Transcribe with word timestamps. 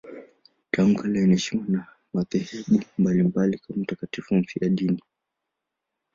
Tangu 0.71 0.95
kale 1.01 1.19
anaheshimiwa 1.23 1.67
na 1.69 1.85
madhehebu 2.13 2.85
mbalimbali 2.97 3.57
kama 3.59 3.81
mtakatifu 3.83 4.35
mfiadini. 4.35 5.01